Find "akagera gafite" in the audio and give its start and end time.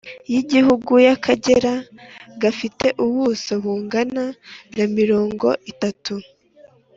1.15-2.87